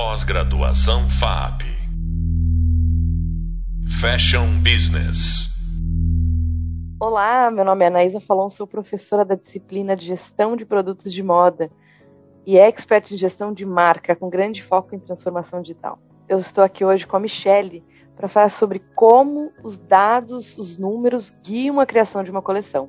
[0.00, 1.62] Pós-graduação FAP.
[4.00, 5.48] Fashion Business.
[7.00, 11.20] Olá, meu nome é Anaísa Falon, sou professora da disciplina de Gestão de Produtos de
[11.20, 11.68] Moda
[12.46, 15.98] e expert em gestão de marca, com grande foco em transformação digital.
[16.28, 17.84] Eu estou aqui hoje com a Michelle
[18.14, 22.88] para falar sobre como os dados, os números guiam a criação de uma coleção.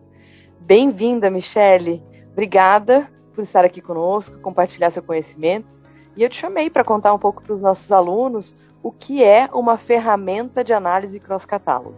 [0.60, 2.04] Bem-vinda, Michelle.
[2.34, 5.79] Obrigada por estar aqui conosco, compartilhar seu conhecimento.
[6.16, 9.50] E eu te chamei para contar um pouco para os nossos alunos o que é
[9.54, 11.96] uma ferramenta de análise cross-catálogo.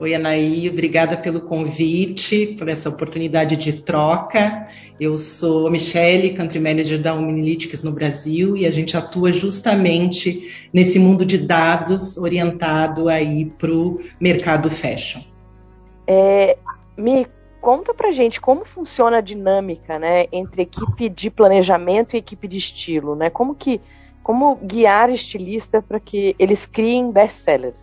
[0.00, 4.68] Oi, Anaí, obrigada pelo convite, por essa oportunidade de troca.
[4.98, 10.52] Eu sou a Michelle, Country Manager da Omnilytics no Brasil, e a gente atua justamente
[10.72, 15.22] nesse mundo de dados orientado aí para o mercado fashion.
[16.08, 16.58] É,
[16.96, 17.26] me
[17.64, 22.58] conta pra gente como funciona a dinâmica, né, entre equipe de planejamento e equipe de
[22.58, 23.30] estilo, né?
[23.30, 23.80] Como que
[24.22, 27.78] como guiar estilista para que eles criem best-sellers?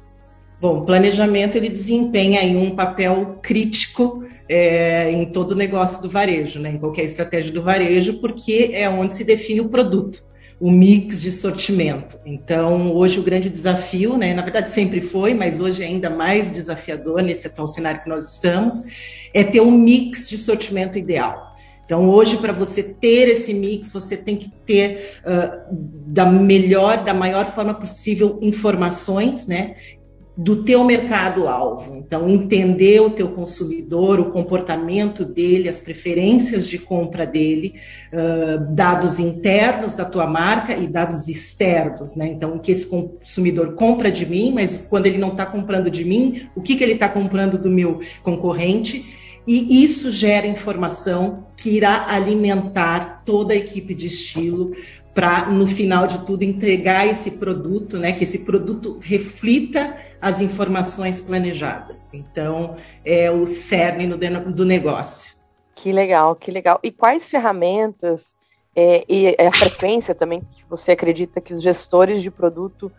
[0.60, 6.60] Bom, planejamento ele desempenha aí um papel crítico é, em todo o negócio do varejo,
[6.60, 10.24] né, em qualquer estratégia do varejo, porque é onde se define o produto
[10.62, 12.20] o mix de sortimento.
[12.24, 16.52] Então, hoje o grande desafio, né, na verdade sempre foi, mas hoje é ainda mais
[16.52, 18.84] desafiador nesse atual cenário que nós estamos,
[19.34, 21.52] é ter um mix de sortimento ideal.
[21.84, 25.76] Então, hoje, para você ter esse mix, você tem que ter uh,
[26.08, 29.76] da melhor, da maior forma possível informações, né?
[30.36, 31.96] Do teu mercado-alvo.
[31.98, 37.76] Então, entender o teu consumidor, o comportamento dele, as preferências de compra dele,
[38.14, 42.28] uh, dados internos da tua marca e dados externos, né?
[42.28, 46.06] Então, o que esse consumidor compra de mim, mas quando ele não está comprando de
[46.06, 49.20] mim, o que, que ele está comprando do meu concorrente?
[49.46, 54.72] E isso gera informação que irá alimentar toda a equipe de estilo
[55.14, 61.20] para, no final de tudo, entregar esse produto, né, que esse produto reflita as informações
[61.20, 62.14] planejadas.
[62.14, 65.36] Então, é o cerne do negócio.
[65.76, 66.80] Que legal, que legal.
[66.84, 68.34] E quais ferramentas
[68.76, 72.92] é, e a frequência também que você acredita que os gestores de produto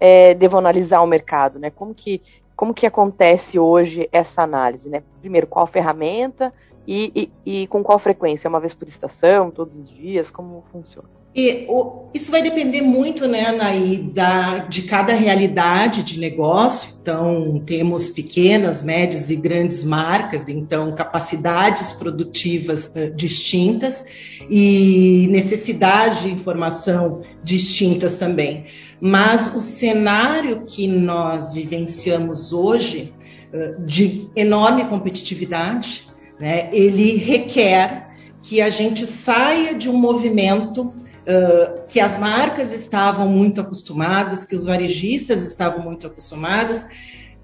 [0.00, 1.70] é, devam analisar o mercado, né?
[1.70, 2.22] Como que,
[2.56, 5.02] como que acontece hoje essa análise, né?
[5.20, 6.52] Primeiro, qual ferramenta
[6.86, 8.48] e, e, com qual frequência?
[8.48, 10.30] Uma vez por estação, todos os dias?
[10.30, 11.08] Como funciona?
[11.34, 16.98] E, o, isso vai depender muito, né, Anaí, da, de cada realidade de negócio.
[17.00, 24.04] Então, temos pequenas, médias e grandes marcas, então, capacidades produtivas uh, distintas
[24.50, 28.66] e necessidade de informação distintas também.
[29.00, 33.14] Mas o cenário que nós vivenciamos hoje,
[33.54, 36.09] uh, de enorme competitividade,
[36.40, 38.08] né, ele requer
[38.42, 44.54] que a gente saia de um movimento uh, que as marcas estavam muito acostumadas, que
[44.54, 46.86] os varejistas estavam muito acostumados,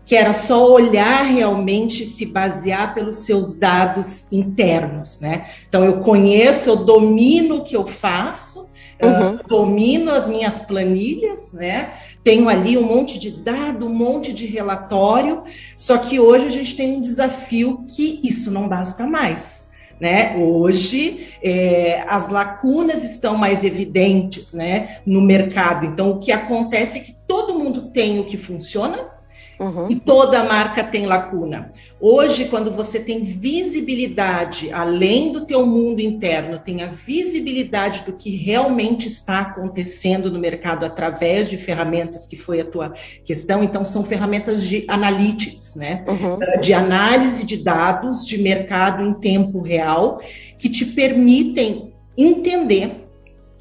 [0.07, 5.51] que era só olhar realmente se basear pelos seus dados internos, né?
[5.69, 8.71] Então eu conheço, eu domino o que eu faço,
[9.03, 9.35] uhum.
[9.35, 11.95] uh, domino as minhas planilhas, né?
[12.23, 15.45] Tenho ali um monte de dado, um monte de relatório,
[15.77, 19.67] só que hoje a gente tem um desafio que isso não basta mais.
[19.99, 20.37] Né?
[20.37, 25.87] Hoje é, as lacunas estão mais evidentes né, no mercado.
[25.87, 29.09] Então, o que acontece é que todo mundo tem o que funciona,
[29.59, 29.91] Uhum.
[29.91, 31.73] E toda marca tem lacuna.
[31.99, 38.37] Hoje, quando você tem visibilidade, além do teu mundo interno, tem a visibilidade do que
[38.37, 42.93] realmente está acontecendo no mercado através de ferramentas que foi a tua
[43.25, 43.65] questão.
[43.65, 46.05] Então, são ferramentas de analytics, né?
[46.07, 46.39] Uhum.
[46.43, 50.21] Ah, de análise de dados de mercado em tempo real,
[50.59, 53.09] que te permitem entender,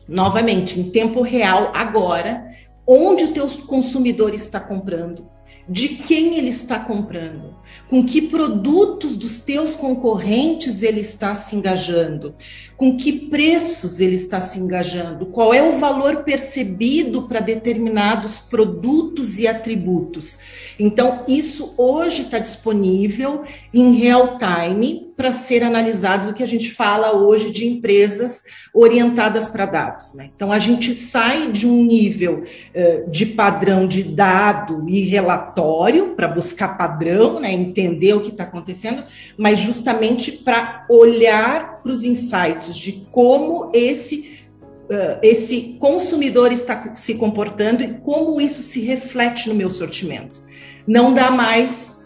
[0.08, 2.46] novamente, em tempo real, agora,
[2.86, 5.34] onde o teu consumidor está comprando,
[5.68, 7.55] de quem ele está comprando,
[7.90, 12.36] com que produtos dos teus concorrentes ele está se engajando,
[12.78, 19.40] com que preços ele está se engajando, qual é o valor percebido para determinados produtos
[19.40, 20.40] e atributos.
[20.80, 23.44] Então, isso hoje está disponível
[23.74, 28.44] em real time para ser analisado do que a gente fala hoje de empresas
[28.74, 30.14] orientadas para dados.
[30.14, 30.30] Né?
[30.36, 36.28] Então, a gente sai de um nível uh, de padrão de dado e relatório para
[36.28, 37.54] buscar padrão, né?
[37.56, 39.04] Entender o que está acontecendo,
[39.38, 44.36] mas justamente para olhar para os insights de como esse
[44.86, 50.44] Uh, esse consumidor está se comportando e como isso se reflete no meu sortimento.
[50.86, 52.06] Não dá mais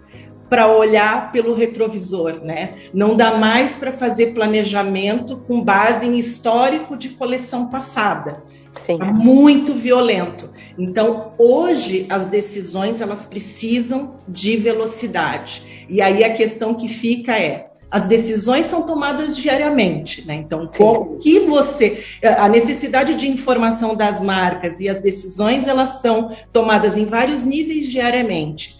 [0.50, 2.75] para olhar pelo retrovisor, né?
[2.94, 8.44] Não dá mais para fazer planejamento com base em histórico de coleção passada.
[8.86, 8.98] Sim.
[9.01, 10.50] É muito violento.
[10.77, 15.86] Então, hoje as decisões elas precisam de velocidade.
[15.89, 20.36] E aí a questão que fica é: as decisões são tomadas diariamente, né?
[20.36, 26.30] Então, o que você, a necessidade de informação das marcas e as decisões elas são
[26.54, 28.77] tomadas em vários níveis diariamente.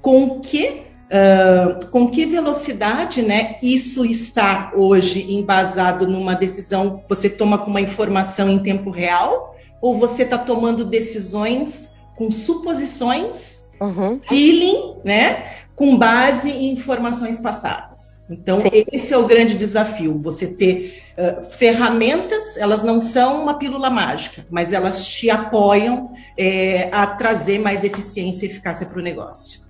[0.00, 3.56] Com que uh, com que velocidade, né?
[3.62, 7.02] Isso está hoje embasado numa decisão?
[7.08, 13.64] Você toma com uma informação em tempo real ou você está tomando decisões com suposições,
[13.80, 14.20] uhum.
[14.22, 15.44] feeling, né?
[15.74, 18.14] Com base em informações passadas.
[18.30, 18.84] Então, Sim.
[18.90, 24.46] esse é o grande desafio, você ter uh, ferramentas, elas não são uma pílula mágica,
[24.50, 29.63] mas elas te apoiam é, a trazer mais eficiência e eficácia para o negócio.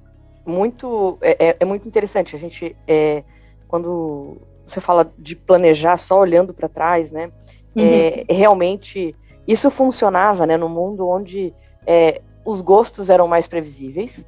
[0.46, 3.22] Muito, é, é, é, muito interessante, a gente, é,
[3.66, 4.36] quando
[4.66, 7.30] você fala de planejar só olhando para trás, né,
[7.76, 8.36] é, uhum.
[8.36, 9.16] realmente
[9.48, 11.52] isso funcionava, né, no mundo onde
[11.86, 14.26] é, os gostos eram mais previsíveis,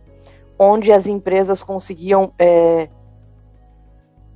[0.59, 2.33] onde as empresas conseguiam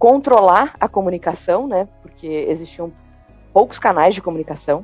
[0.01, 1.87] controlar a comunicação, né?
[2.01, 2.91] Porque existiam
[3.53, 4.83] poucos canais de comunicação.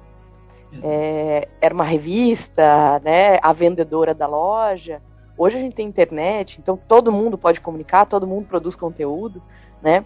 [0.82, 3.38] É, era uma revista, né?
[3.42, 5.00] A vendedora da loja.
[5.38, 9.42] Hoje a gente tem internet, então todo mundo pode comunicar, todo mundo produz conteúdo,
[9.82, 10.04] né?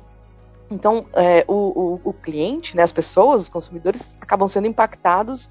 [0.70, 5.50] Então é, o, o, o, cliente, né, as pessoas, os consumidores acabam sendo impactados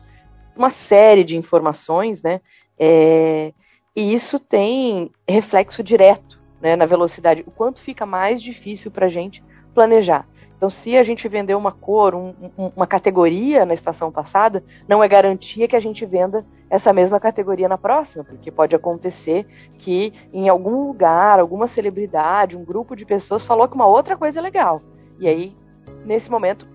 [0.55, 2.41] uma série de informações, né?
[2.77, 3.53] É,
[3.95, 7.43] e isso tem reflexo direto né, na velocidade.
[7.47, 9.43] O quanto fica mais difícil para a gente
[9.73, 10.27] planejar.
[10.59, 15.01] Então, se a gente vendeu uma cor, um, um, uma categoria na estação passada, não
[15.01, 19.47] é garantia que a gente venda essa mesma categoria na próxima, porque pode acontecer
[19.77, 24.41] que em algum lugar, alguma celebridade, um grupo de pessoas falou que uma outra coisa
[24.41, 24.81] é legal.
[25.17, 25.55] E aí,
[26.03, 26.67] nesse momento,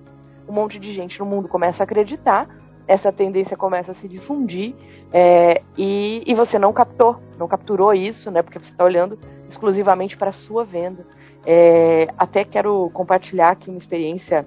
[0.49, 2.49] um monte de gente no mundo começa a acreditar,
[2.89, 4.75] essa tendência começa a se difundir
[5.13, 8.41] é, e, e você não captou, não capturou isso, né?
[8.41, 11.07] Porque você está olhando exclusivamente para a sua venda.
[11.47, 14.47] É, até quero compartilhar aqui uma experiência,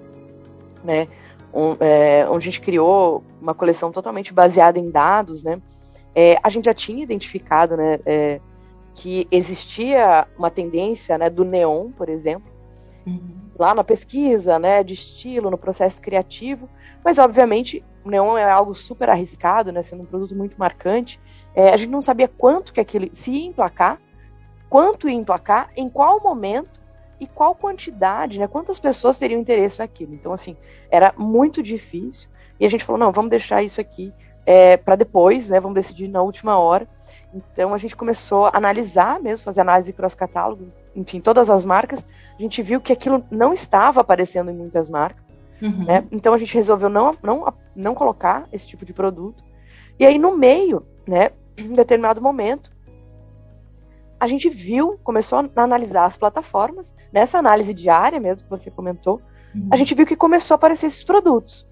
[0.82, 1.06] né,
[1.54, 5.60] um, é, onde a gente criou uma coleção totalmente baseada em dados, né.
[6.14, 8.40] É, a gente já tinha identificado, né, é,
[8.94, 12.50] que existia uma tendência, né, do neon, por exemplo,
[13.06, 13.36] uhum.
[13.56, 16.68] lá na pesquisa, né, de estilo, no processo criativo,
[17.04, 21.20] mas obviamente o neon é algo super arriscado, né, sendo um produto muito marcante.
[21.54, 24.00] É, a gente não sabia quanto que aquilo se ia emplacar,
[24.68, 26.77] quanto ia emplacar, em qual momento
[27.20, 28.46] e qual quantidade, né?
[28.46, 30.14] Quantas pessoas teriam interesse naquilo.
[30.14, 30.56] Então, assim,
[30.90, 32.28] era muito difícil.
[32.60, 34.12] E a gente falou, não, vamos deixar isso aqui
[34.46, 35.60] é, para depois, né?
[35.60, 36.88] Vamos decidir na última hora.
[37.32, 42.04] Então a gente começou a analisar mesmo, fazer análise cross-catálogo, enfim, todas as marcas.
[42.38, 45.22] A gente viu que aquilo não estava aparecendo em muitas marcas.
[45.60, 45.84] Uhum.
[45.84, 46.04] Né?
[46.10, 49.42] Então a gente resolveu não, não, não colocar esse tipo de produto.
[49.98, 52.70] E aí no meio, né, em determinado momento,
[54.20, 59.20] a gente viu, começou a analisar as plataformas nessa análise diária mesmo que você comentou,
[59.54, 59.68] uhum.
[59.70, 61.66] a gente viu que começou a aparecer esses produtos,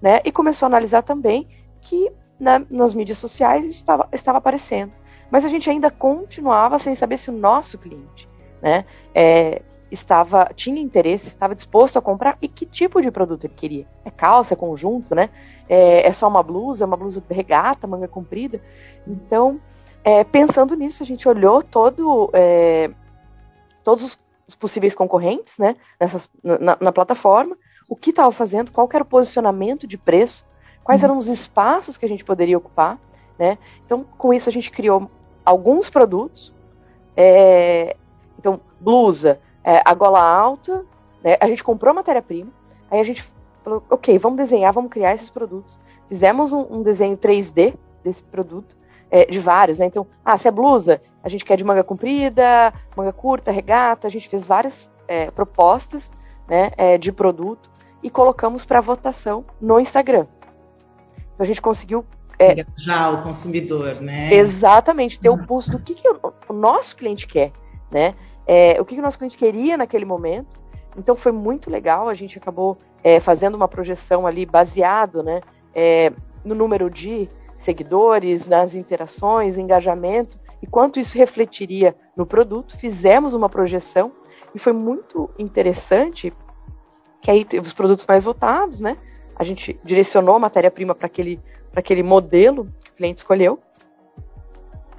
[0.00, 0.20] né?
[0.24, 1.48] E começou a analisar também
[1.80, 4.92] que né, nas mídias sociais estava, estava aparecendo.
[5.30, 8.28] Mas a gente ainda continuava sem saber se o nosso cliente,
[8.60, 8.84] né,
[9.14, 13.86] é, estava tinha interesse, estava disposto a comprar e que tipo de produto ele queria.
[14.04, 15.30] É calça, é conjunto, né?
[15.68, 18.60] É, é só uma blusa, uma blusa de regata, manga comprida.
[19.06, 19.60] Então,
[20.04, 22.90] é, pensando nisso, a gente olhou todo, é,
[23.84, 24.18] todos os
[24.52, 27.56] os possíveis concorrentes, né, nessas, na, na plataforma,
[27.88, 30.44] o que estava fazendo, qual era o posicionamento de preço,
[30.84, 31.08] quais uhum.
[31.08, 32.98] eram os espaços que a gente poderia ocupar,
[33.38, 33.58] né?
[33.84, 35.10] Então, com isso a gente criou
[35.44, 36.52] alguns produtos,
[37.16, 37.96] é,
[38.38, 40.84] então blusa, é, a gola alta,
[41.22, 41.36] né?
[41.40, 42.50] A gente comprou matéria-prima,
[42.90, 43.24] aí a gente
[43.62, 45.78] falou, ok, vamos desenhar, vamos criar esses produtos.
[46.08, 48.76] Fizemos um, um desenho 3D desse produto,
[49.12, 49.84] é, de vários, né?
[49.84, 54.10] Então, ah, se é blusa, a gente quer de manga comprida, manga curta, regata, a
[54.10, 56.10] gente fez várias é, propostas
[56.48, 57.70] né, é, de produto
[58.02, 60.26] e colocamos para votação no Instagram.
[61.34, 62.06] Então a gente conseguiu.
[62.38, 64.32] É, Já o consumidor, né?
[64.32, 67.52] Exatamente, ter o pulso do que, que o, o, nosso cliente quer,
[67.90, 68.14] né?
[68.46, 70.58] É, o que, que o nosso cliente queria naquele momento.
[70.96, 75.40] Então foi muito legal, a gente acabou é, fazendo uma projeção ali baseado né,
[75.74, 76.12] é,
[76.44, 77.28] no número de
[77.62, 82.76] seguidores, nas interações, engajamento, e quanto isso refletiria no produto.
[82.78, 84.12] Fizemos uma projeção
[84.54, 86.32] e foi muito interessante
[87.20, 88.96] que aí teve os produtos mais votados, né?
[89.36, 91.40] A gente direcionou a matéria-prima para aquele,
[91.74, 93.58] aquele modelo que o cliente escolheu.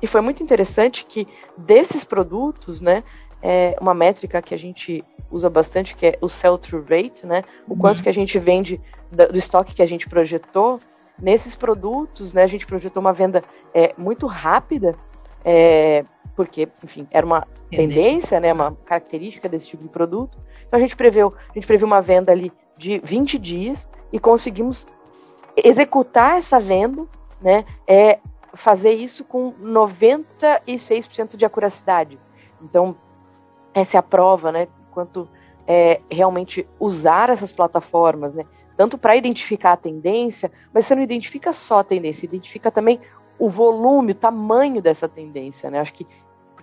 [0.02, 1.28] E foi muito interessante que
[1.58, 3.04] desses produtos, né,
[3.42, 7.44] é uma métrica que a gente usa bastante, que é o sell-through rate, né?
[7.68, 8.04] O quanto uhum.
[8.04, 8.80] que a gente vende
[9.12, 10.80] do estoque que a gente projetou,
[11.20, 13.44] nesses produtos, né, a gente projetou uma venda
[13.74, 14.96] é, muito rápida,
[15.44, 16.06] é,
[16.36, 20.38] porque, enfim, era uma tendência, né, uma característica desse tipo de produto.
[20.68, 24.88] Então a gente preveu, a gente previu uma venda ali de 20 dias e conseguimos
[25.56, 27.06] executar essa venda,
[27.42, 28.20] né, é,
[28.54, 32.20] fazer isso com 96% de acuracidade.
[32.62, 32.96] Então,
[33.74, 35.28] essa é a prova, né, quanto
[35.68, 41.54] é, realmente usar essas plataformas, né, tanto para identificar a tendência, mas você não identifica
[41.54, 43.00] só a tendência, identifica também
[43.38, 45.80] o volume, o tamanho dessa tendência, né?
[45.80, 46.08] Acho que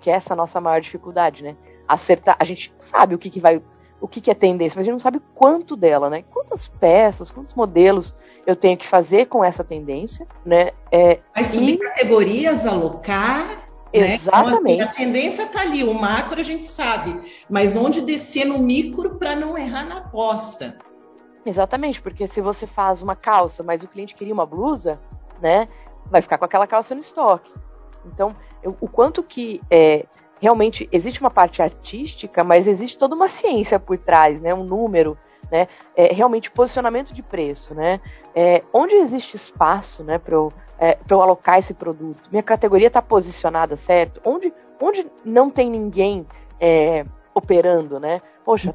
[0.00, 1.54] porque essa é a nossa maior dificuldade, né?
[1.86, 3.60] Acertar, a gente sabe o que, que vai,
[4.00, 6.24] o que, que é tendência, mas a gente não sabe quanto dela, né?
[6.30, 8.14] Quantas peças, quantos modelos
[8.46, 10.70] eu tenho que fazer com essa tendência, né?
[10.90, 12.68] É, As subcategorias, e...
[12.68, 14.62] alocar, Exatamente.
[14.62, 14.72] Né?
[14.74, 19.16] Então, a tendência está ali, o macro a gente sabe, mas onde descer no micro
[19.16, 20.78] para não errar na aposta.
[21.44, 24.98] Exatamente, porque se você faz uma calça, mas o cliente queria uma blusa,
[25.40, 25.68] né?
[26.06, 27.52] Vai ficar com aquela calça no estoque.
[28.04, 30.06] Então, eu, o quanto que é,
[30.40, 34.54] realmente existe uma parte artística, mas existe toda uma ciência por trás, né?
[34.54, 35.16] Um número,
[35.50, 35.66] né?
[35.96, 38.00] É, realmente posicionamento de preço, né?
[38.34, 40.18] É, onde existe espaço, né?
[40.18, 42.28] Para eu, é, eu alocar esse produto?
[42.30, 44.20] Minha categoria está posicionada certo?
[44.24, 46.26] Onde, onde não tem ninguém
[46.60, 47.04] é,
[47.34, 48.20] operando, né?
[48.44, 48.74] Poxa,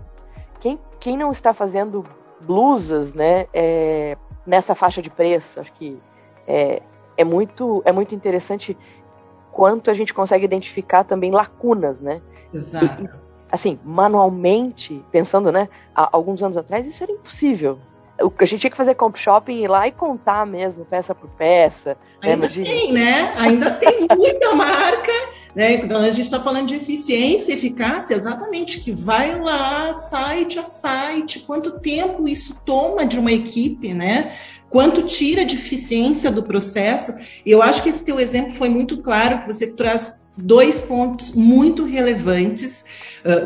[0.60, 2.03] quem, quem não está fazendo
[2.39, 3.48] blusas, né?
[3.54, 5.98] É, nessa faixa de preço, acho que
[6.48, 6.82] é,
[7.18, 8.77] é muito é muito interessante
[9.51, 12.22] quanto a gente consegue identificar também lacunas, né?
[12.54, 13.04] Exato.
[13.04, 13.10] E,
[13.51, 17.80] assim, manualmente, pensando, né, há alguns anos atrás, isso era impossível.
[18.17, 21.98] A gente tinha que fazer comp shopping ir lá e contar mesmo, peça por peça.
[22.24, 22.63] Né, Ainda né?
[22.63, 23.34] tem, né?
[23.38, 25.12] Ainda tem muita marca,
[25.53, 25.74] né?
[25.74, 31.39] Então a gente está falando de eficiência, eficácia, exatamente, que vai lá, site a site,
[31.39, 34.34] quanto tempo isso toma de uma equipe, né?
[34.75, 37.13] quanto tira de eficiência do processo.
[37.45, 41.31] E eu acho que esse teu exemplo foi muito claro, que você traz dois pontos
[41.31, 42.84] muito relevantes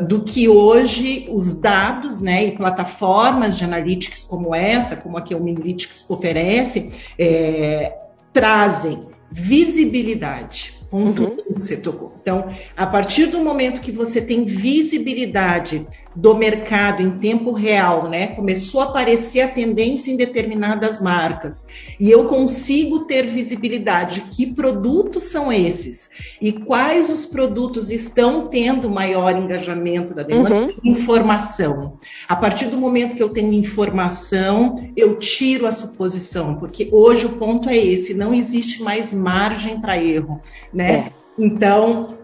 [0.06, 5.34] do que hoje os dados né, e plataformas de analytics como essa, como a que
[5.34, 7.96] o Analytics oferece, é,
[8.32, 11.36] trazem visibilidade ponto uhum.
[11.36, 12.12] que você tocou.
[12.20, 18.28] Então, a partir do momento que você tem visibilidade do mercado em tempo real, né?
[18.28, 21.64] Começou a aparecer a tendência em determinadas marcas
[22.00, 28.90] e eu consigo ter visibilidade que produtos são esses e quais os produtos estão tendo
[28.90, 30.72] maior engajamento da demanda, uhum.
[30.82, 31.98] informação.
[32.28, 37.36] A partir do momento que eu tenho informação, eu tiro a suposição, porque hoje o
[37.36, 40.40] ponto é esse, não existe mais margem para erro
[40.79, 40.79] né?
[40.80, 41.12] É.
[41.38, 42.18] Então,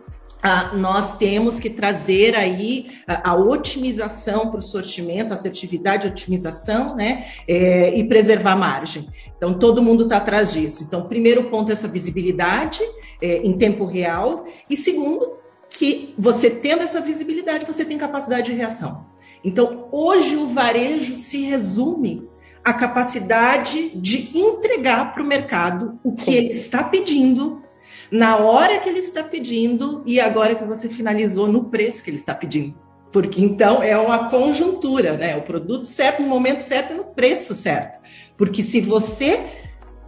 [0.75, 7.27] nós temos que trazer aí a, otimização para o sortimento, assertividade, otimização, né?
[7.49, 9.09] É, e preservar a margem.
[9.37, 10.85] Então, todo mundo está atrás disso.
[10.85, 12.81] Então, primeiro ponto, essa visibilidade
[13.21, 14.45] é, em tempo real.
[14.71, 15.37] E segundo,
[15.69, 19.07] que você tendo essa visibilidade, você tem capacidade de reação.
[19.43, 22.29] Então, hoje o varejo se resume
[22.65, 27.63] à capacidade de entregar para o mercado o que ele está pedindo
[28.11, 32.17] na hora que ele está pedindo e agora que você finalizou no preço que ele
[32.17, 32.75] está pedindo.
[33.13, 35.37] Porque então é uma conjuntura, né?
[35.37, 37.99] O produto certo no momento certo no preço certo.
[38.37, 39.53] Porque se você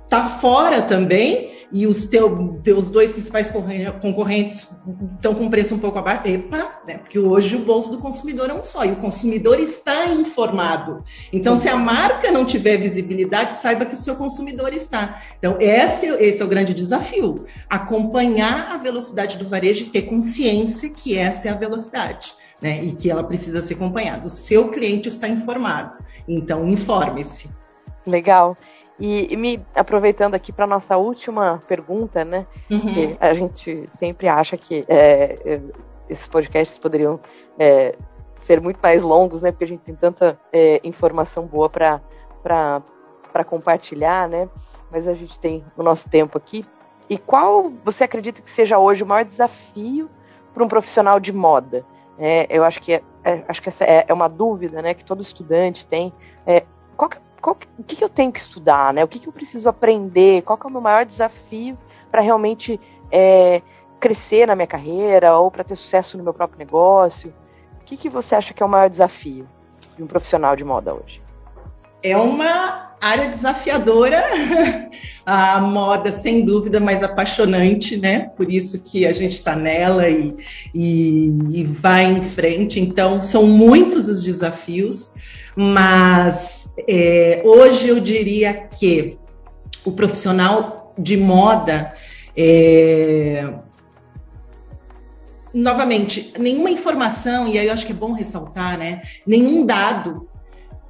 [0.08, 3.52] tá fora também, e os teu, teus dois principais
[4.00, 4.74] concorrentes
[5.16, 6.98] estão com preço um pouco abaixo, epa, né?
[6.98, 11.04] porque hoje o bolso do consumidor é um só, e o consumidor está informado.
[11.30, 15.22] Então, se a marca não tiver visibilidade, saiba que o seu consumidor está.
[15.38, 20.88] Então, esse, esse é o grande desafio, acompanhar a velocidade do varejo e ter consciência
[20.88, 22.32] que essa é a velocidade.
[22.60, 24.26] Né, e que ela precisa ser acompanhada.
[24.26, 27.48] O seu cliente está informado, então informe-se.
[28.04, 28.56] Legal.
[28.98, 32.48] E, e, me aproveitando aqui para nossa última pergunta, né?
[32.68, 32.92] Uhum.
[32.92, 35.60] Que a gente sempre acha que é, é,
[36.08, 37.20] esses podcasts poderiam
[37.58, 37.96] é,
[38.36, 39.50] ser muito mais longos, né?
[39.50, 42.00] Porque a gente tem tanta é, informação boa para
[43.46, 44.48] compartilhar, né?
[44.90, 46.64] Mas a gente tem o nosso tempo aqui.
[47.08, 50.10] E qual você acredita que seja hoje o maior desafio
[50.52, 51.84] para um profissional de moda?
[52.18, 53.02] É, eu acho que, é,
[53.46, 54.94] acho que essa é, uma dúvida, né?
[54.94, 56.12] Que todo estudante tem.
[56.96, 59.04] qual que qual, o que, que, eu tenho que estudar, né?
[59.04, 60.42] O que, que eu preciso aprender?
[60.42, 61.78] Qual é o meu maior desafio
[62.10, 63.62] para realmente é,
[63.98, 67.32] crescer na minha carreira ou para ter sucesso no meu próprio negócio?
[67.80, 69.46] O que, que você acha que é o maior desafio
[69.96, 71.22] de um profissional de moda hoje?
[72.02, 74.22] É uma área desafiadora,
[75.26, 78.30] a moda sem dúvida mais apaixonante, né?
[78.36, 80.36] Por isso que a gente está nela e,
[80.74, 82.78] e, e vai em frente.
[82.78, 85.12] Então, são muitos os desafios
[85.60, 89.18] mas é, hoje eu diria que
[89.84, 91.92] o profissional de moda
[92.36, 93.54] é,
[95.52, 99.02] novamente, nenhuma informação, e aí eu acho que é bom ressaltar, né?
[99.26, 100.28] Nenhum dado,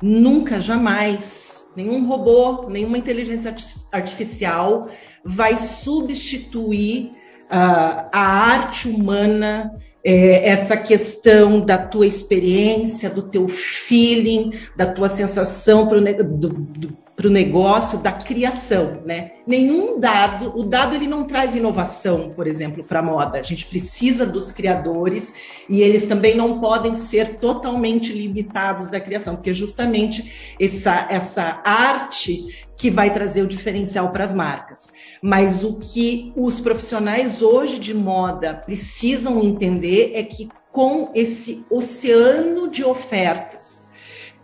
[0.02, 3.54] nunca, jamais, nenhum robô, nenhuma inteligência
[3.92, 4.88] artificial
[5.24, 7.12] vai substituir
[7.50, 9.74] uh, a arte humana,
[10.04, 16.96] é, essa questão da tua experiência, do teu feeling, da tua sensação pro, do, do,
[17.18, 19.32] para o negócio da criação, né?
[19.44, 23.40] Nenhum dado, o dado ele não traz inovação, por exemplo, para a moda.
[23.40, 25.34] A gente precisa dos criadores
[25.68, 31.60] e eles também não podem ser totalmente limitados da criação, porque é justamente essa, essa
[31.64, 34.88] arte que vai trazer o diferencial para as marcas.
[35.20, 42.70] Mas o que os profissionais hoje de moda precisam entender é que com esse oceano
[42.70, 43.87] de ofertas,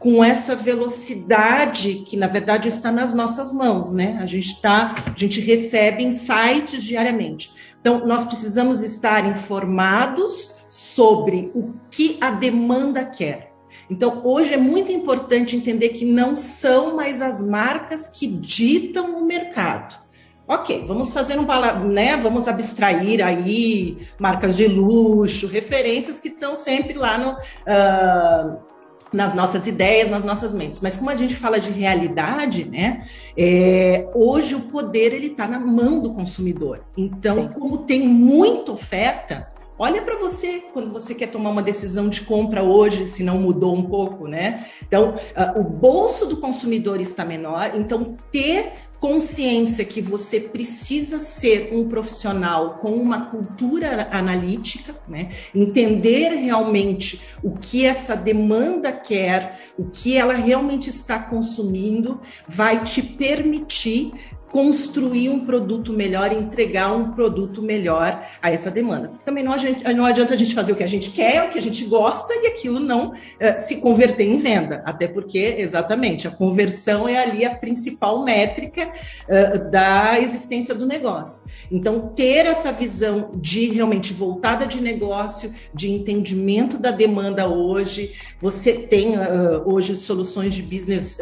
[0.04, 4.18] com essa velocidade que na verdade está nas nossas mãos, né?
[4.20, 7.50] A gente tá, a gente recebe insights diariamente.
[7.80, 13.54] Então, nós precisamos estar informados sobre o que a demanda quer.
[13.88, 19.25] Então, hoje é muito importante entender que não são mais as marcas que ditam o
[19.25, 19.99] mercado.
[20.46, 21.46] Ok, vamos fazer um
[21.88, 22.18] né?
[22.18, 27.30] Vamos abstrair aí marcas de luxo, referências que estão sempre lá no.
[27.32, 28.74] Uh,
[29.14, 30.80] nas nossas ideias, nas nossas mentes.
[30.80, 33.06] Mas como a gente fala de realidade, né?
[33.37, 36.80] É, hoje o poder ele está na mão do consumidor.
[36.97, 42.23] Então, como tem muita oferta, olha para você quando você quer tomar uma decisão de
[42.23, 44.66] compra hoje, se não mudou um pouco, né?
[44.87, 47.73] Então, uh, o bolso do consumidor está menor.
[47.76, 55.30] Então, ter consciência que você precisa ser um profissional com uma cultura analítica, né?
[55.54, 63.02] entender realmente o que essa demanda quer, o que ela realmente está consumindo, vai te
[63.02, 64.12] permitir
[64.54, 69.11] construir um produto melhor, entregar um produto melhor a essa demanda.
[69.25, 71.84] Também não, adianta a gente fazer o que a gente quer, o que a gente
[71.86, 73.14] gosta e aquilo não uh,
[73.58, 74.80] se converter em venda.
[74.86, 81.43] Até porque, exatamente, a conversão é ali a principal métrica uh, da existência do negócio.
[81.75, 88.75] Então, ter essa visão de realmente voltada de negócio, de entendimento da demanda hoje, você
[88.75, 91.19] tem uh, hoje soluções de business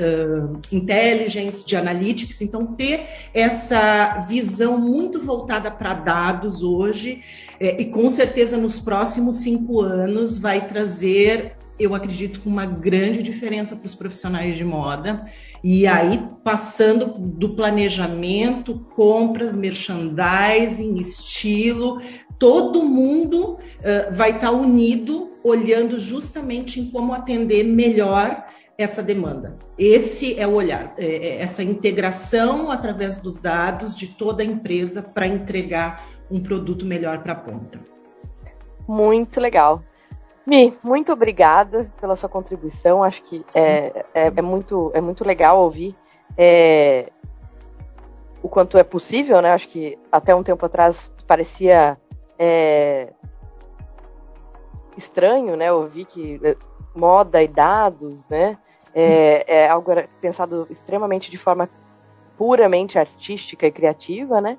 [0.71, 7.23] intelligence, de analytics, então ter essa visão muito voltada para dados hoje,
[7.59, 13.77] é, e com certeza nos próximos cinco anos vai trazer, eu acredito, uma grande diferença
[13.77, 15.23] para os profissionais de moda.
[15.63, 22.01] E aí, passando do planejamento, compras, merchandising, estilo,
[22.39, 28.45] todo mundo uh, vai estar tá unido, olhando justamente em como atender melhor
[28.77, 29.57] essa demanda.
[29.79, 35.03] Esse é o olhar, é, é essa integração através dos dados de toda a empresa
[35.03, 37.81] para entregar um produto melhor para a ponta.
[38.89, 39.83] Muito legal.
[40.47, 43.03] Mi, muito obrigada pela sua contribuição.
[43.03, 45.97] Acho que é, é, é, muito, é muito legal ouvir
[46.37, 47.11] é,
[48.43, 49.53] o quanto é possível, né?
[49.53, 51.97] Acho que até um tempo atrás parecia
[52.39, 53.13] é,
[54.97, 55.73] estranho, né?
[55.73, 56.57] Ouvir que é,
[56.95, 58.59] moda e dados, né?
[58.95, 61.69] É, é algo pensado extremamente de forma
[62.37, 64.59] puramente artística e criativa, né?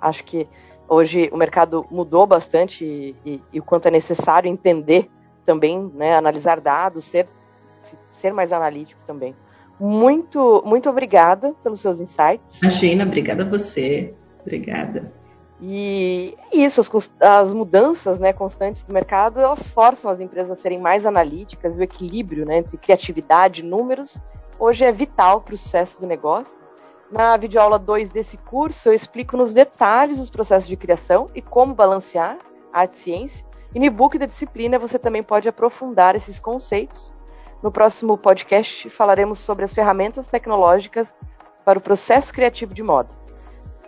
[0.00, 0.48] Acho que
[0.88, 5.10] hoje o mercado mudou bastante e, e, e, o quanto é necessário entender
[5.44, 6.16] também, né?
[6.16, 7.28] Analisar dados, ser,
[8.12, 9.34] ser mais analítico também.
[9.78, 12.62] Muito, muito obrigada pelos seus insights.
[12.62, 14.14] Imagina, obrigada a você.
[14.40, 15.12] Obrigada.
[15.60, 20.78] E isso, as, as, mudanças né, constantes do mercado, elas forçam as empresas a serem
[20.78, 24.20] mais analíticas, o equilíbrio né, entre criatividade e números,
[24.58, 26.62] hoje é vital para o sucesso do negócio.
[27.10, 31.74] Na videoaula 2 desse curso, eu explico nos detalhes os processos de criação e como
[31.74, 32.38] balancear
[32.72, 33.46] arte e ciência.
[33.74, 37.12] E no e-book da disciplina você também pode aprofundar esses conceitos.
[37.62, 41.12] No próximo podcast falaremos sobre as ferramentas tecnológicas
[41.64, 43.10] para o processo criativo de moda.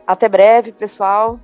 [0.06, 1.38] Até breve, pessoal.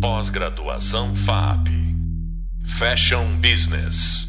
[0.00, 1.68] Pós-graduação FAP
[2.78, 4.26] Fashion Business